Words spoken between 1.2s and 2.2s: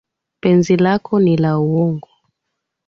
la uongo